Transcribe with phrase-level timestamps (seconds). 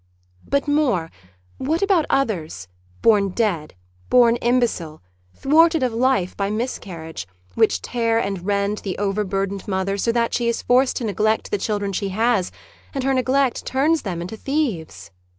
[0.49, 1.11] But more,
[1.59, 2.67] what about others,
[3.03, 3.75] born dead,
[4.09, 4.99] born imbecile,
[5.35, 9.99] xvi Reply xvii thwarted of life by miscarriage, which tear and rend the overburdened mother
[9.99, 12.51] so that she is forced to neglect the children she has,
[12.95, 15.11] and her neglect turns thenj into thieves?